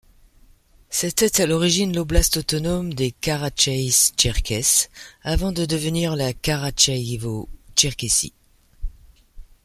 [0.89, 4.89] C'était à l'origine l'oblast autonome des Karatchaïs-Tcherkesses,
[5.21, 8.33] avant de devenir la Karatchaïévo-Tcherkessie.